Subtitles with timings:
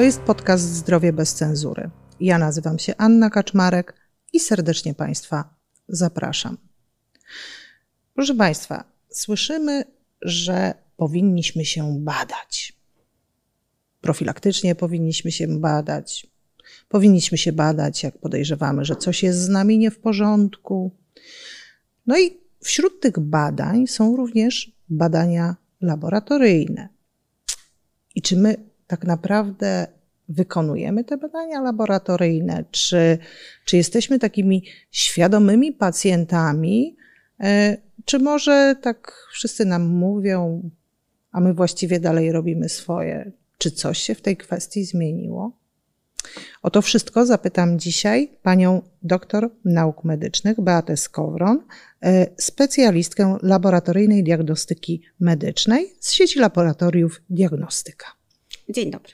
[0.00, 1.90] To jest podcast Zdrowie bez cenzury.
[2.20, 3.94] Ja nazywam się Anna Kaczmarek
[4.32, 5.54] i serdecznie Państwa
[5.88, 6.58] zapraszam.
[8.14, 9.84] Proszę Państwa, słyszymy,
[10.22, 12.72] że powinniśmy się badać.
[14.00, 16.26] Profilaktycznie powinniśmy się badać.
[16.88, 20.96] Powinniśmy się badać, jak podejrzewamy, że coś jest z nami nie w porządku.
[22.06, 26.88] No i wśród tych badań są również badania laboratoryjne.
[28.14, 29.86] I czy my tak naprawdę
[30.28, 32.64] wykonujemy te badania laboratoryjne?
[32.70, 33.18] Czy,
[33.64, 36.96] czy jesteśmy takimi świadomymi pacjentami?
[37.40, 40.70] E, czy może tak wszyscy nam mówią,
[41.32, 43.32] a my właściwie dalej robimy swoje?
[43.58, 45.52] Czy coś się w tej kwestii zmieniło?
[46.62, 51.62] O to wszystko zapytam dzisiaj panią doktor nauk medycznych Beatę Skowron,
[52.02, 58.19] e, specjalistkę laboratoryjnej diagnostyki medycznej z sieci laboratoriów Diagnostyka.
[58.70, 59.12] Dzień dobry.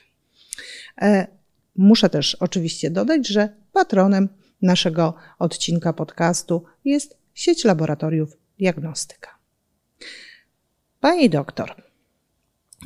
[1.01, 1.27] E,
[1.75, 4.29] muszę też oczywiście dodać, że patronem
[4.61, 9.37] naszego odcinka podcastu jest sieć laboratoriów Diagnostyka.
[10.99, 11.83] Pani doktor,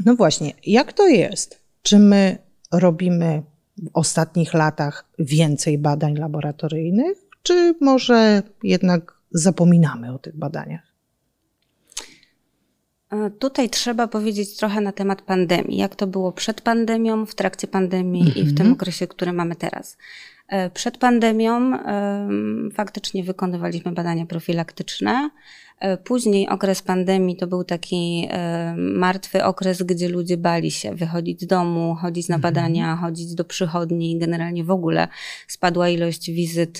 [0.05, 1.61] no właśnie, jak to jest?
[1.81, 2.37] Czy my
[2.71, 3.43] robimy
[3.77, 10.90] w ostatnich latach więcej badań laboratoryjnych, czy może jednak zapominamy o tych badaniach?
[13.11, 15.77] E, tutaj trzeba powiedzieć trochę na temat pandemii.
[15.77, 18.73] Jak to było przed pandemią, w trakcie pandemii i w tym mhm.
[18.73, 19.97] okresie, który mamy teraz.
[20.51, 21.71] E, przed pandemią
[22.73, 25.29] faktycznie wykonywaliśmy badania profilaktyczne.
[25.79, 28.27] E, później okres pandemii to był taki
[28.77, 32.53] martwy okres, gdzie ludzie bali się wychodzić z domu, chodzić na mhm.
[32.53, 34.19] badania, chodzić do przychodni.
[34.19, 35.07] Generalnie w ogóle
[35.47, 36.79] spadła ilość wizyt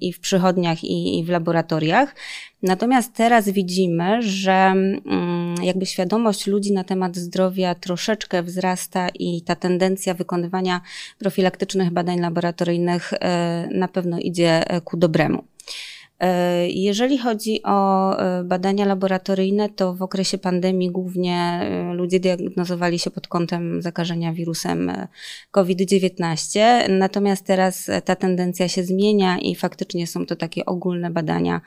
[0.00, 2.14] i w przychodniach, i w laboratoriach.
[2.62, 9.56] Natomiast teraz widzimy, że mm, jakby świadomość ludzi na temat zdrowia troszeczkę wzrasta i ta
[9.56, 10.80] tendencja wykonywania
[11.18, 15.53] profilaktycznych badań laboratoryjnych e, na pewno idzie e, ku dobremu.
[16.20, 22.98] E, jeżeli chodzi o e, badania laboratoryjne, to w okresie pandemii głównie e, ludzie diagnozowali
[22.98, 24.92] się pod kątem zakażenia wirusem
[25.50, 31.60] COVID-19, natomiast teraz ta tendencja się zmienia i faktycznie są to takie ogólne badania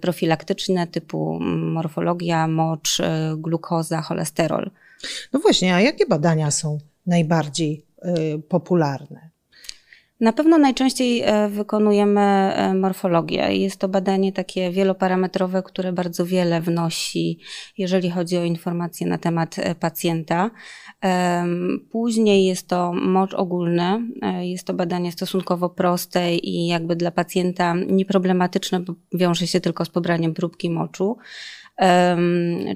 [0.00, 2.98] profilaktyczne typu morfologia, mocz,
[3.36, 4.70] glukoza, cholesterol.
[5.32, 7.86] No właśnie, a jakie badania są najbardziej
[8.48, 9.35] popularne?
[10.20, 13.56] Na pewno najczęściej e, wykonujemy e, morfologię.
[13.56, 17.38] Jest to badanie takie wieloparametrowe, które bardzo wiele wnosi,
[17.78, 20.50] jeżeli chodzi o informacje na temat e, pacjenta.
[21.90, 24.00] Później jest to mocz ogólny.
[24.40, 29.88] Jest to badanie stosunkowo proste i jakby dla pacjenta nieproblematyczne, bo wiąże się tylko z
[29.88, 31.16] pobraniem próbki moczu.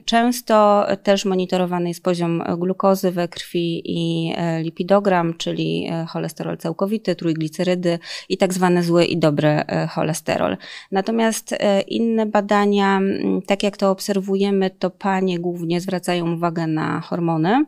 [0.04, 7.16] Często też monitorowany jest poziom glukozy we krwi i e, lipidogram, czyli e, cholesterol całkowity,
[7.16, 10.56] trójglicerydy i tak zwane zły i dobry e, cholesterol.
[10.92, 11.54] Natomiast
[11.88, 13.00] inne badania,
[13.46, 17.64] tak jak to obserwujemy, to panie głównie zwracają uwagę na hormony.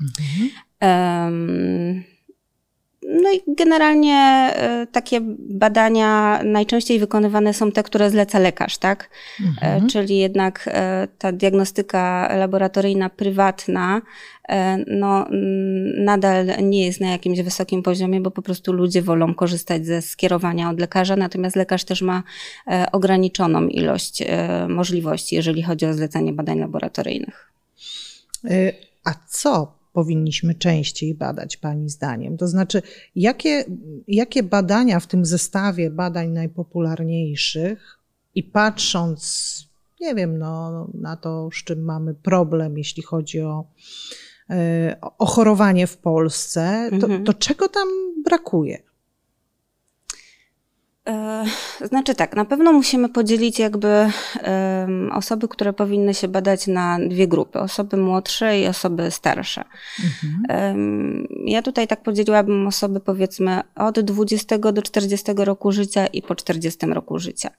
[0.00, 0.50] Mhm.
[0.82, 2.17] Um,
[3.08, 4.14] no i generalnie
[4.54, 9.10] e, takie badania najczęściej wykonywane są te, które zleca lekarz, tak?
[9.40, 9.86] E, mhm.
[9.88, 14.02] Czyli jednak e, ta diagnostyka laboratoryjna prywatna
[14.86, 15.26] no,
[15.96, 20.70] nadal nie jest na jakimś wysokim poziomie, bo po prostu ludzie wolą korzystać ze skierowania
[20.70, 22.22] od lekarza, natomiast lekarz też ma
[22.92, 24.22] ograniczoną ilość
[24.68, 27.52] możliwości, jeżeli chodzi o zlecenie badań laboratoryjnych.
[29.04, 32.36] A co powinniśmy częściej badać, Pani zdaniem?
[32.36, 32.82] To znaczy,
[33.16, 33.64] jakie,
[34.08, 37.98] jakie badania w tym zestawie badań najpopularniejszych
[38.34, 39.20] i patrząc,
[40.00, 43.64] nie wiem, no, na to, z czym mamy problem, jeśli chodzi o,
[44.50, 47.24] e, o chorowanie w Polsce, to, mhm.
[47.24, 47.88] to czego tam
[48.24, 48.82] brakuje?
[51.08, 51.44] E,
[51.84, 54.10] znaczy tak, na pewno musimy podzielić jakby
[55.12, 59.64] osoby, które powinny się badać na dwie grupy, osoby młodsze i osoby starsze.
[60.04, 61.26] Mhm.
[61.46, 66.86] Ja tutaj tak podzieliłabym osoby powiedzmy od 20 do 40 roku życia i po 40
[66.86, 67.50] roku życia.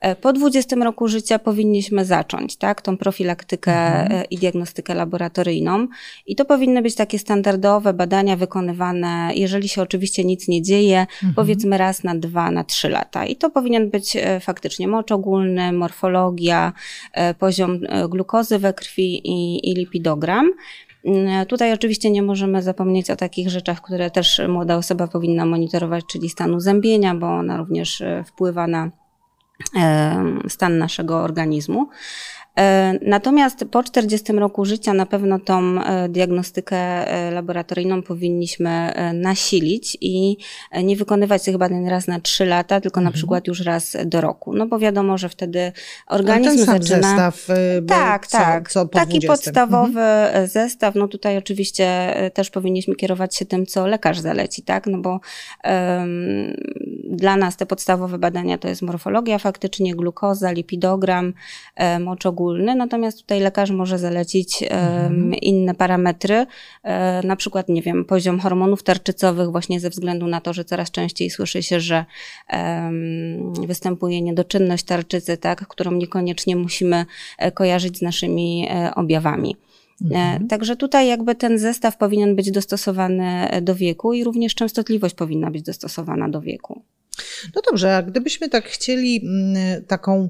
[0.00, 4.20] E, po 20 roku życia powinniśmy zacząć, tak, tą profilaktykę mhm.
[4.20, 5.86] E, i diagnostykę laboratoryjną.
[6.26, 11.34] I to powinny być takie standardowe badania wykonywane, jeżeli się oczywiście nic nie dzieje, mhm.
[11.34, 13.26] powiedzmy raz na dwa, na trzy lata.
[13.26, 16.72] I to powinien być e, faktycznie mocz ogólny, morfologia,
[17.38, 20.50] poziom glukozy we krwi i, i lipidogram.
[21.04, 26.04] Mm, tutaj oczywiście nie możemy zapomnieć o takich rzeczach, które też młoda osoba powinna monitorować,
[26.10, 28.90] czyli stanu zębienia, bo ona również wpływa na
[30.48, 31.88] stan naszego organizmu.
[32.58, 39.98] E, natomiast po 40 roku życia na pewno tą e, diagnostykę e, laboratoryjną powinniśmy nasilić
[40.00, 40.36] i
[40.84, 43.04] nie wykonywać tych badań raz na 3 lata, tylko mhm.
[43.04, 44.52] na przykład już raz do roku.
[44.52, 45.72] No bo wiadomo, że wtedy
[46.06, 47.08] organizm ten sam zaczyna...
[47.08, 47.46] zestaw,
[47.88, 48.70] tak, co, tak.
[48.70, 49.28] Co po Taki 20.
[49.28, 50.48] podstawowy mhm.
[50.48, 50.94] zestaw.
[50.94, 54.86] No tutaj oczywiście też powinniśmy kierować się tym, co lekarz zaleci, tak?
[54.86, 55.10] No bo
[55.64, 56.56] um,
[57.10, 61.32] dla nas te podstawowe badania to jest morfologia faktycznie, glukoza, lipidogram,
[61.74, 65.34] e, mocz ogólny, natomiast tutaj lekarz może zalecić mhm.
[65.34, 66.46] inne parametry,
[66.82, 70.90] e, na przykład, nie wiem, poziom hormonów tarczycowych właśnie ze względu na to, że coraz
[70.90, 72.04] częściej słyszy się, że
[73.66, 77.06] występuje niedoczynność tarczycy, tak, którą niekoniecznie musimy
[77.38, 79.56] e, kojarzyć z naszymi objawami.
[80.04, 80.48] Mhm.
[80.48, 85.62] Także tutaj jakby ten zestaw powinien być dostosowany do wieku i również częstotliwość powinna być
[85.62, 86.82] dostosowana do wieku.
[87.54, 90.28] No dobrze, a gdybyśmy tak chcieli mm, taką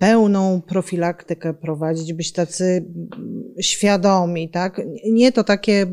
[0.00, 4.80] pełną profilaktykę prowadzić, być tacy mm, świadomi, tak?
[5.10, 5.86] Nie to takie,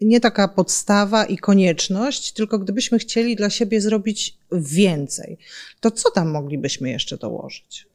[0.00, 5.38] nie taka podstawa i konieczność, tylko gdybyśmy chcieli dla siebie zrobić więcej,
[5.80, 7.86] to co tam moglibyśmy jeszcze dołożyć?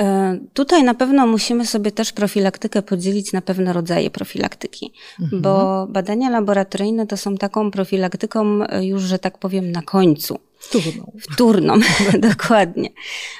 [0.00, 5.42] E, tutaj na pewno musimy sobie też profilaktykę podzielić na pewne rodzaje profilaktyki, mhm.
[5.42, 10.38] bo badania laboratoryjne to są taką profilaktyką już, że tak powiem, na końcu.
[10.58, 11.12] Wtórną.
[11.20, 11.74] Wtórną,
[12.30, 12.88] dokładnie.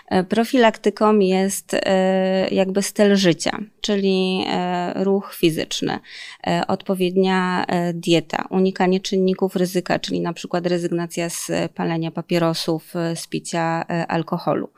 [0.09, 5.99] E, profilaktyką jest e, jakby styl życia, czyli e, ruch fizyczny,
[6.69, 14.71] odpowiednia dieta, unikanie czynników ryzyka, czyli na przykład rezygnacja z palenia papierosów, z picia alkoholu,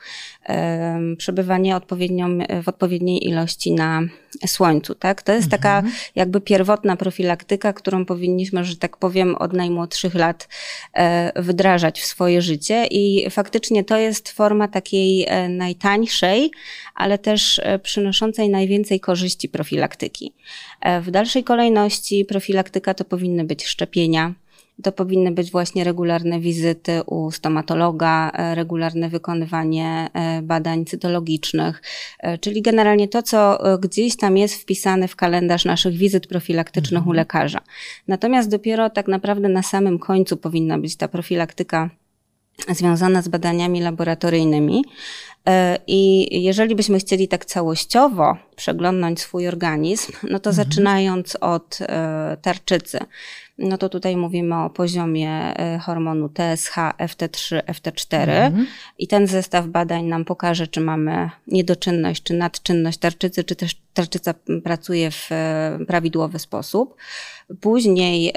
[1.16, 4.02] przebywanie odpowiednią, w odpowiedniej ilości na
[4.46, 4.94] słońcu.
[4.94, 5.22] Tak?
[5.22, 5.62] To jest mhm.
[5.62, 10.48] taka jakby pierwotna profilaktyka, którą powinniśmy, że tak powiem, od najmłodszych lat
[11.36, 16.50] wdrażać w swoje swoje życie i faktycznie to jest forma takiej e, najtańszej,
[16.94, 20.32] ale też e, przynoszącej najwięcej korzyści profilaktyki.
[20.80, 24.34] E, w dalszej kolejności profilaktyka to powinny być szczepienia,
[24.82, 30.08] to powinny być właśnie regularne wizyty u stomatologa, regularne wykonywanie
[30.42, 31.82] badań cytologicznych,
[32.40, 37.08] czyli generalnie to, co gdzieś tam jest wpisane w kalendarz naszych wizyt profilaktycznych mhm.
[37.08, 37.60] u lekarza.
[38.08, 41.90] Natomiast dopiero tak naprawdę na samym końcu powinna być ta profilaktyka
[42.68, 44.84] związana z badaniami laboratoryjnymi.
[45.48, 50.54] E, I jeżeli byśmy chcieli tak całościowo przeglądnąć swój organizm, no to mhm.
[50.54, 52.98] zaczynając od e, tarczycy,
[53.58, 58.66] no to tutaj mówimy o poziomie e, hormonu TSH, FT3, FT4 mhm.
[58.98, 64.34] i ten zestaw badań nam pokaże, czy mamy niedoczynność, czy nadczynność tarczycy, czy też tarczyca
[64.64, 65.28] pracuje w
[65.86, 66.96] prawidłowy sposób.
[67.60, 68.32] Później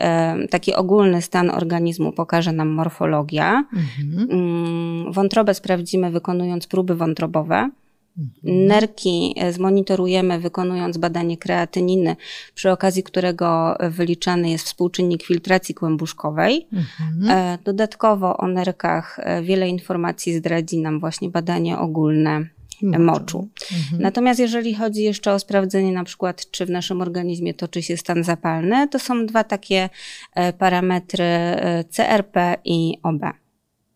[0.50, 3.66] taki ogólny stan organizmu pokaże nam morfologia.
[3.74, 4.32] Mhm.
[4.32, 7.70] Mm, wątrobę sprawdzimy wykonując próby wątrobowe.
[8.18, 8.68] Mhm.
[8.68, 12.16] Nerki e, zmonitorujemy wykonując badanie kreatyniny,
[12.56, 16.68] przy okazji którego wyliczany jest współczynnik filtracji kłębuszkowej.
[16.74, 17.38] Mhm.
[17.38, 22.46] E, dodatkowo o nerkach wiele informacji zdradzi nam właśnie badanie ogólne
[22.84, 23.48] moczu.
[23.72, 24.02] Mhm.
[24.02, 28.24] Natomiast jeżeli chodzi jeszcze o sprawdzenie na przykład, czy w naszym organizmie toczy się stan
[28.24, 29.90] zapalny, to są dwa takie
[30.36, 33.43] e, parametry e, CRP i OB.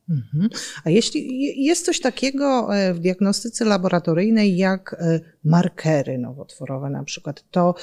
[0.09, 0.49] Mhm.
[0.83, 4.95] A jeśli jest coś takiego e, w diagnostyce laboratoryjnej jak
[5.43, 7.75] markery nowotworowe na przykład, to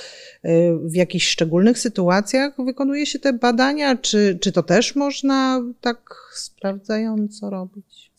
[0.85, 7.51] w jakichś szczególnych sytuacjach wykonuje się te badania, czy, czy to też można tak sprawdzająco
[7.51, 8.14] robić?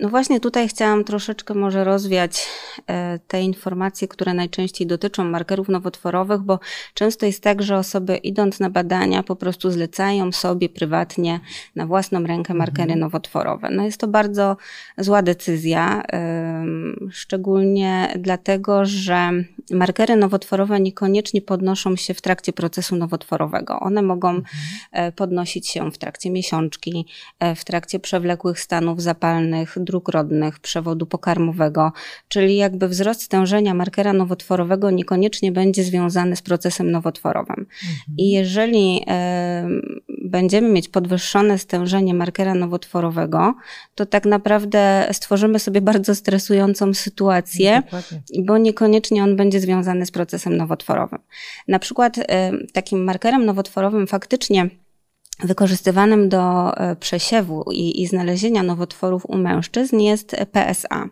[0.00, 2.46] No właśnie tutaj chciałam troszeczkę może rozwiać
[2.86, 6.60] e, te informacje, które najczęściej dotyczą markerów nowotworowych, bo
[6.94, 11.40] często jest tak, że osoby idąc na badania po prostu zlecają sobie prywatnie
[11.76, 13.00] na własną rękę markery mhm.
[13.00, 13.70] nowotworowe.
[13.70, 14.56] No jest to bardzo
[14.98, 16.02] zła decyzja,
[17.10, 19.30] szczególnie dlatego, że
[19.70, 23.80] markery nowotworowe niekoniecznie podnoszą się w trakcie procesu nowotworowego.
[23.80, 24.44] One mogą mhm.
[24.92, 27.06] E, podnosić się w trakcie miesiączki,
[27.40, 31.92] e, w trakcie przewlekłych stanów zapalnych, dróg rodnych, przewodu pokarmowego,
[32.28, 37.58] czyli jakby wzrost stężenia markera nowotworowego niekoniecznie będzie związany z procesem nowotworowym.
[37.58, 38.16] Mhm.
[38.18, 39.68] I jeżeli e,
[40.24, 43.54] będziemy mieć podwyższone stężenie markera nowotworowego,
[43.94, 48.20] to tak naprawdę stworzymy sobie bardzo stresującą sytuację, Dokładnie.
[48.44, 51.18] bo niekoniecznie on będzie związany z procesem nowotworowym.
[51.68, 54.68] Na przykład e, takim markerem nowotworowym faktycznie
[55.44, 61.08] wykorzystywanym do e, przesiewu i, i znalezienia nowotworów u mężczyzn jest PSA.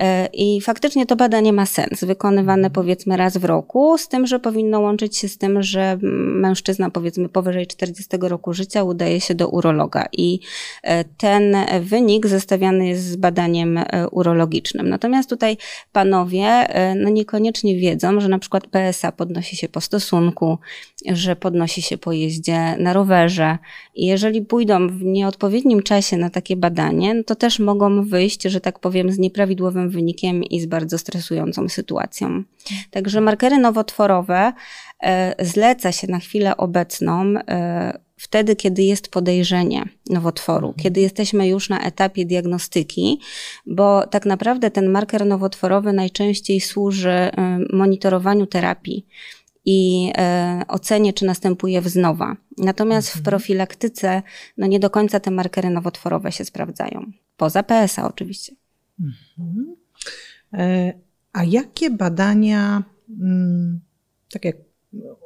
[0.00, 4.40] E, I faktycznie to badanie ma sens, wykonywane powiedzmy raz w roku, z tym, że
[4.40, 9.48] powinno łączyć się z tym, że mężczyzna powiedzmy powyżej 40 roku życia udaje się do
[9.48, 10.40] urologa i
[10.82, 13.80] e, ten wynik zestawiany jest z badaniem
[14.10, 14.88] urologicznym.
[14.88, 15.56] Natomiast tutaj
[15.92, 16.66] panowie
[16.96, 20.58] no niekoniecznie wiedzą, że na przykład PSA podnosi się po stosunku,
[21.12, 23.58] że podnosi się po jeździe na rowerze
[23.94, 28.60] i jeżeli pójdą w nieodpowiednim czasie na takie badanie, no to też mogą wyjść, że
[28.60, 32.42] tak powiem, z nieprawidłowym wynikiem i z bardzo stresującą sytuacją.
[32.90, 34.52] Także markery nowotworowe
[35.02, 40.82] e, zleca się na chwilę obecną e, wtedy, kiedy jest podejrzenie nowotworu, mhm.
[40.82, 43.20] kiedy jesteśmy już na etapie diagnostyki,
[43.66, 49.06] bo tak naprawdę ten marker nowotworowy najczęściej służy e, monitorowaniu terapii
[49.64, 52.36] i e, ocenie, czy następuje wznowa.
[52.58, 53.24] Natomiast w mhm.
[53.24, 54.22] profilaktyce
[54.58, 57.12] no nie do końca te markery nowotworowe się sprawdzają.
[57.36, 58.54] Poza PSA oczywiście.
[59.00, 59.76] Mhm.
[60.52, 60.92] E,
[61.32, 62.82] a jakie badania,
[63.20, 63.80] mm,
[64.32, 64.56] tak jak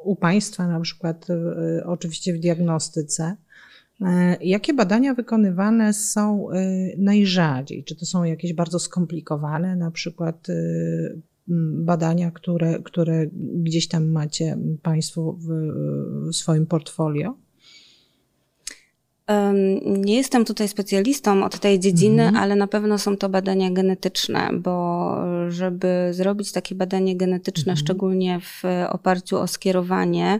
[0.03, 3.35] u Państwa na przykład, e, oczywiście w diagnostyce,
[4.41, 6.47] Jakie badania wykonywane są
[6.97, 7.83] najrzadziej?
[7.83, 10.47] Czy to są jakieś bardzo skomplikowane, na przykład
[11.47, 15.47] badania, które, które gdzieś tam macie Państwo w,
[16.29, 17.35] w swoim portfolio?
[19.85, 22.43] Nie jestem tutaj specjalistą od tej dziedziny, mhm.
[22.43, 25.17] ale na pewno są to badania genetyczne, bo
[25.49, 27.77] żeby zrobić takie badanie genetyczne, mhm.
[27.77, 30.39] szczególnie w oparciu o skierowanie,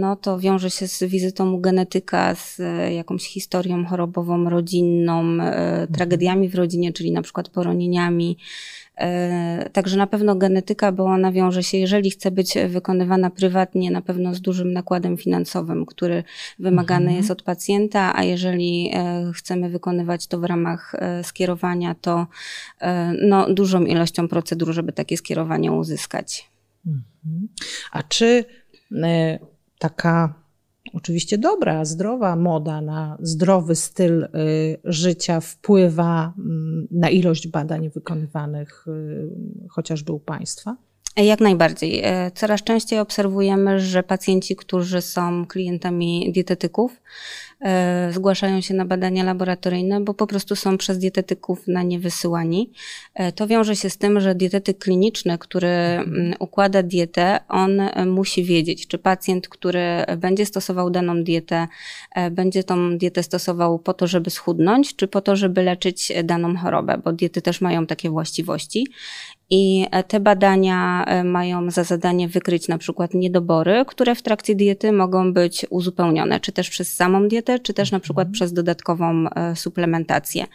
[0.00, 2.60] no to wiąże się z wizytą u genetyka, z
[2.94, 5.86] jakąś historią chorobową rodzinną, e, mhm.
[5.92, 8.36] tragediami w rodzinie, czyli na przykład poronieniami,
[8.98, 14.02] E, także na pewno genetyka, bo ona wiąże się, jeżeli chce być wykonywana prywatnie, na
[14.02, 16.24] pewno z dużym nakładem finansowym, który
[16.58, 17.16] wymagany mhm.
[17.16, 22.26] jest od pacjenta, a jeżeli e, chcemy wykonywać to w ramach e, skierowania, to
[23.22, 26.50] no, dużą ilością procedur, żeby takie skierowanie uzyskać.
[26.86, 27.48] Mhm.
[27.92, 28.44] A czy
[29.78, 30.34] taka
[30.92, 34.28] oczywiście dobra, zdrowa moda na zdrowy styl y,
[34.84, 40.76] życia wpływa mm, na ilość badań wykonywanych y, chociażby u Państwa?
[41.24, 42.00] Jak najbardziej.
[42.04, 47.00] E, coraz częściej obserwujemy, że pacjenci, którzy są klientami dietetyków,
[47.60, 52.72] e, zgłaszają się na badania laboratoryjne, bo po prostu są przez dietetyków na nie wysyłani.
[53.14, 58.44] E, to wiąże się z tym, że dietetyk kliniczny, który mm, układa dietę, on musi
[58.44, 61.68] wiedzieć, czy pacjent, który będzie stosował daną dietę,
[62.30, 66.98] będzie tą dietę stosował po to, żeby schudnąć, czy po to, żeby leczyć daną chorobę,
[67.04, 68.86] bo diety też mają takie właściwości.
[69.50, 74.92] I te badania e, mają za zadanie wykryć na przykład niedobory, które w trakcie diety
[74.92, 78.32] mogą być uzupełnione, czy też przez samą dietę, czy też na przykład mhm.
[78.32, 80.46] przez dodatkową e, suplementację.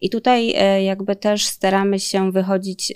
[0.00, 2.92] I tutaj e, jakby też staramy się wychodzić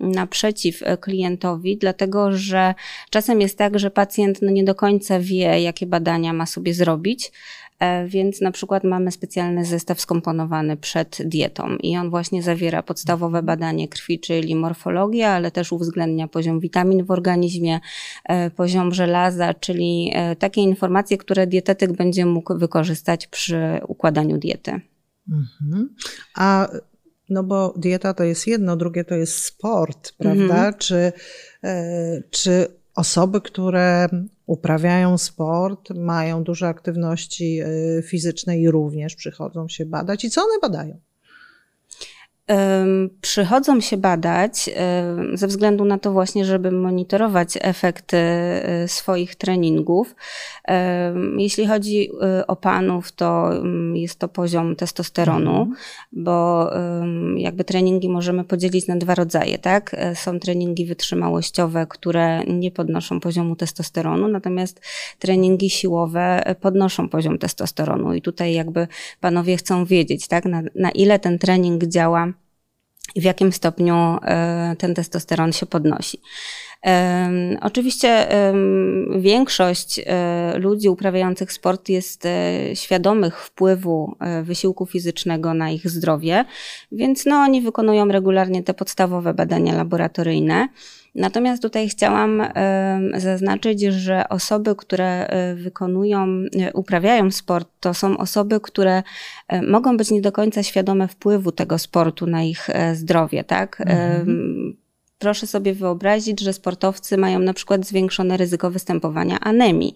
[0.00, 2.74] naprzeciw klientowi, dlatego że
[3.10, 7.32] czasem jest tak, że pacjent no nie do końca wie, jakie badania ma sobie zrobić.
[7.78, 13.42] E, więc na przykład mamy specjalny zestaw skomponowany przed dietą i on właśnie zawiera podstawowe
[13.42, 17.80] badanie krwi, czyli morfologia, ale też uwzględnia poziom witamin w organizmie,
[18.24, 24.80] e, poziom żelaza, czyli e, takie informacje, które dietetyk będzie mógł wykorzystać przy układaniu diety.
[25.28, 25.94] Mhm.
[26.34, 26.68] A
[27.30, 30.42] no bo dieta to jest jedno, drugie to jest sport, prawda?
[30.42, 30.74] Mhm.
[30.78, 31.12] Czy,
[32.30, 34.08] czy osoby, które
[34.46, 40.24] uprawiają sport, mają dużo aktywności y, fizycznej i również przychodzą się badać.
[40.24, 41.00] I co one badają?
[43.20, 44.70] Przychodzą się badać
[45.34, 48.16] ze względu na to właśnie, żeby monitorować efekty
[48.84, 50.14] y, swoich treningów.
[51.38, 52.10] Jeśli chodzi
[52.40, 53.50] y, o panów, to
[53.94, 55.76] jest to poziom testosteronu, mhm.
[56.12, 56.70] bo
[57.36, 59.94] jakby treningi możemy podzielić na dwa rodzaje, tak?
[59.94, 64.80] E, są treningi wytrzymałościowe, które nie podnoszą poziomu testosteronu, natomiast
[65.18, 68.88] treningi siłowe podnoszą poziom testosteronu i tutaj jakby
[69.20, 70.44] panowie chcą wiedzieć, tak?
[70.44, 72.32] Na, na ile ten trening działa
[73.14, 76.20] i w jakim stopniu e, ten testosteron się podnosi.
[77.60, 78.28] Oczywiście
[79.16, 86.44] większość e, ludzi uprawiających sport jest e, świadomych wpływu wysiłku fizycznego na ich zdrowie,
[86.92, 90.68] więc no, oni wykonują regularnie te podstawowe badania laboratoryjne.
[91.14, 92.42] Natomiast tutaj chciałam
[93.16, 96.26] zaznaczyć, że osoby, które e, wykonują,
[96.60, 99.02] e, uprawiają sport, to są osoby, które
[99.48, 103.80] e, mogą być nie do końca świadome wpływu tego sportu na ich zdrowie, tak?
[103.80, 104.83] Mhm
[105.24, 109.94] proszę sobie wyobrazić, że sportowcy mają na przykład zwiększone ryzyko występowania anemii.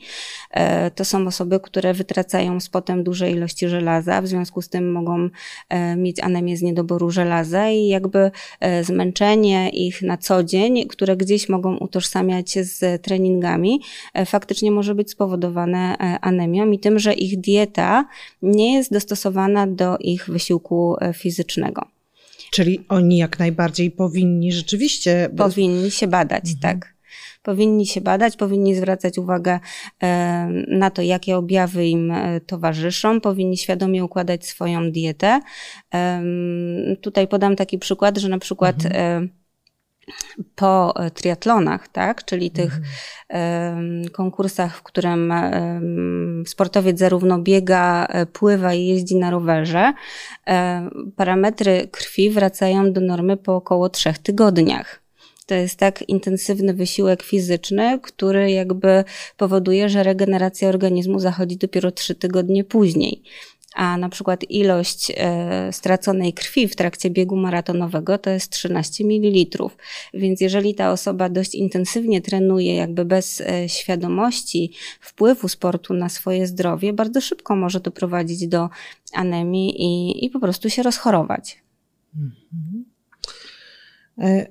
[0.50, 4.92] E, to są osoby, które wytracają z potem duże ilości żelaza, w związku z tym
[4.92, 5.28] mogą
[5.68, 8.30] e, mieć anemię z niedoboru żelaza i jakby
[8.61, 13.80] e, zmęczenie ich na co dzień, które gdzieś mogą utożsamiać się z treningami,
[14.26, 18.04] faktycznie może być spowodowane anemią i tym, że ich dieta
[18.42, 21.98] nie jest dostosowana do ich wysiłku fizycznego.
[22.50, 25.31] Czyli oni jak najbardziej powinni rzeczywiście.
[25.37, 26.59] Powinni się badać, mhm.
[26.61, 26.95] tak.
[27.43, 29.61] Powinni się badać, powinni zwracać uwagę
[30.02, 35.40] e, na to, jakie objawy im e, towarzyszą, powinni świadomie układać swoją dietę.
[37.00, 39.28] Tutaj podam taki przykład, że na przykład mhm.
[40.09, 42.81] E, po triatlonach, tak, czyli tych
[43.29, 44.09] mhm.
[44.09, 45.33] konkursach, w którym
[46.47, 49.93] sportowiec zarówno biega, pływa i jeździ na rowerze,
[51.17, 55.00] parametry krwi wracają do normy po około trzech tygodniach.
[55.47, 59.05] To jest tak intensywny wysiłek fizyczny, który jakby
[59.37, 63.23] powoduje, że regeneracja organizmu zachodzi dopiero trzy tygodnie później
[63.75, 69.68] a na przykład ilość e, straconej krwi w trakcie biegu maratonowego to jest 13 ml.
[70.14, 76.46] Więc jeżeli ta osoba dość intensywnie trenuje, jakby bez e, świadomości wpływu sportu na swoje
[76.46, 78.68] zdrowie, bardzo szybko może doprowadzić do
[79.12, 81.62] anemii i, i po prostu się rozchorować.
[82.14, 82.84] Mhm.
[84.18, 84.46] E,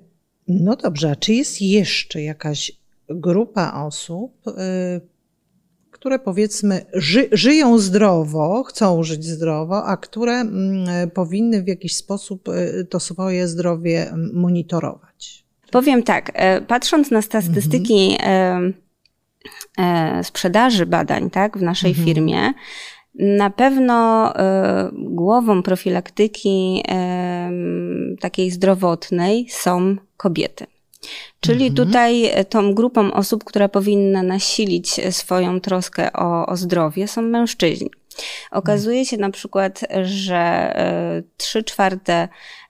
[0.48, 2.72] no dobrze, a czy jest jeszcze jakaś
[3.10, 4.42] grupa osób,
[6.08, 12.48] które powiedzmy ży, żyją zdrowo, chcą żyć zdrowo, a które mm, powinny w jakiś sposób
[12.50, 15.46] y, to swoje zdrowie monitorować?
[15.72, 18.74] Powiem tak, e, patrząc na statystyki mhm.
[19.78, 22.08] E, e, sprzedaży badań tak, w naszej mhm.
[22.08, 22.54] firmie,
[23.16, 24.34] na pewno
[24.94, 26.84] głową profilaktyki
[28.20, 30.66] takiej zdrowotnej są kobiety.
[31.40, 31.76] Czyli mhm.
[31.76, 37.90] tutaj tą grupą osób, która powinna nasilić swoją troskę o, o zdrowie, są mężczyźni.
[38.52, 40.74] Okazuje się na przykład, że
[41.38, 42.28] trzy czwarte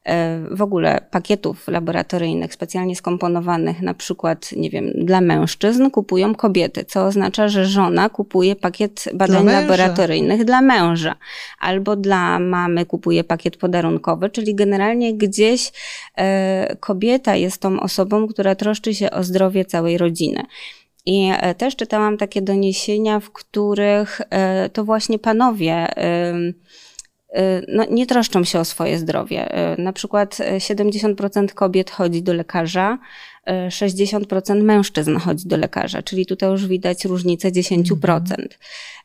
[0.07, 6.85] E, w ogóle pakietów laboratoryjnych specjalnie skomponowanych, na przykład, nie wiem, dla mężczyzn, kupują kobiety,
[6.85, 11.15] co oznacza, że żona kupuje pakiet badań dla laboratoryjnych dla męża,
[11.59, 15.71] albo dla mamy kupuje pakiet podarunkowy, czyli generalnie gdzieś
[16.17, 20.43] e, kobieta jest tą osobą, która troszczy się o zdrowie całej rodziny.
[21.08, 24.22] I e, też czytałam takie doniesienia, w których
[24.74, 25.88] to właśnie panowie
[27.36, 29.50] Y, no, nie troszczą się o swoje zdrowie.
[29.78, 32.98] Na przykład 70% y, kobiet chodzi do lekarza,
[33.70, 37.84] 60% mężczyzn chodzi do lekarza, czyli tutaj już widać różnicę 10%.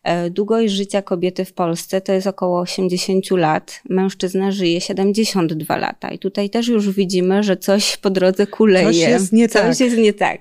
[0.04, 0.32] Mhm.
[0.32, 6.10] Długość życia kobiety w Polsce to jest około 80 lat, mężczyzna żyje 72 lata.
[6.10, 8.86] I tutaj też już widzimy, że coś po drodze kuleje.
[8.86, 9.80] Coś jest nie coś tak.
[9.80, 10.40] Jest nie tak.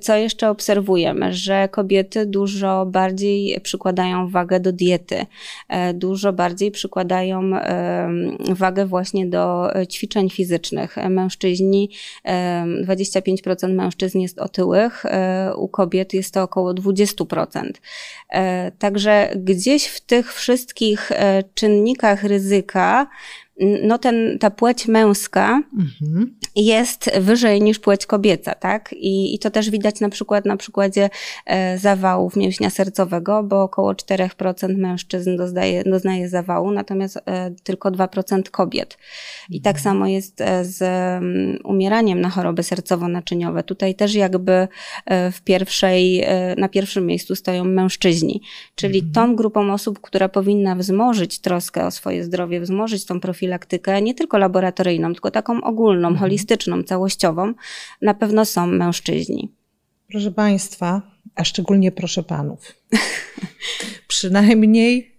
[0.00, 1.32] Co jeszcze obserwujemy?
[1.32, 5.26] Że kobiety dużo bardziej przykładają wagę do diety,
[5.68, 7.50] e, dużo bardziej przykładają
[8.50, 10.96] wagę właśnie do ćwiczeń fizycznych.
[11.10, 11.90] Mężczyźni,
[12.84, 17.80] 25% mężczyzn jest otyłych, e, u kobiet jest to około 20%.
[18.28, 21.12] E, także gdzieś w tych wszystkich
[21.54, 23.06] czynnikach ryzyka
[23.82, 26.35] no ten, ta płeć męska mhm.
[26.56, 28.92] Jest wyżej niż płeć kobieca, tak?
[28.92, 31.10] I, I to też widać na przykład na przykładzie
[31.46, 38.42] e, zawałów mięśnia sercowego, bo około 4% mężczyzn doznaje, doznaje zawału, natomiast e, tylko 2%
[38.50, 38.98] kobiet.
[39.50, 39.82] I tak mhm.
[39.82, 43.62] samo jest e, z um, umieraniem na choroby sercowo-naczyniowe.
[43.62, 44.68] Tutaj też jakby
[45.06, 48.40] e, w pierwszej, e, na pierwszym miejscu stoją mężczyźni,
[48.74, 49.12] czyli mhm.
[49.12, 54.38] tą grupą osób, która powinna wzmożyć troskę o swoje zdrowie, wzmożyć tą profilaktykę, nie tylko
[54.38, 56.30] laboratoryjną, tylko taką ogólną, mhm.
[56.46, 57.54] Holistyczną, całościową,
[58.02, 59.52] na pewno są mężczyźni.
[60.10, 61.02] Proszę Państwa,
[61.34, 62.74] a szczególnie proszę Panów.
[64.08, 65.16] przynajmniej,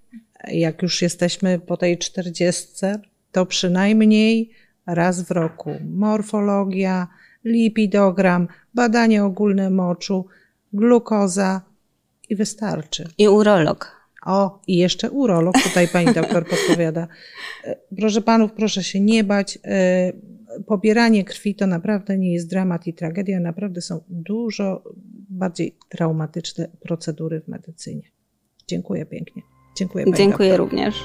[0.48, 4.52] jak już jesteśmy po tej czterdziestce, to przynajmniej
[4.86, 7.08] raz w roku morfologia,
[7.46, 10.26] lipidogram, badanie ogólne moczu,
[10.74, 11.62] glukoza
[12.30, 13.10] i wystarczy.
[13.18, 13.98] I urolog.
[14.26, 17.08] O, i jeszcze urolog, tutaj pani doktor podpowiada.
[17.64, 19.60] E, proszę panów, proszę się nie bać.
[20.66, 24.84] Pobieranie krwi to naprawdę nie jest dramat i tragedia, naprawdę są dużo
[25.30, 28.12] bardziej traumatyczne procedury w medycynie.
[28.68, 29.42] Dziękuję pięknie.
[29.78, 30.06] Dziękuję.
[30.14, 30.70] Dziękuję doktor.
[30.70, 31.04] również.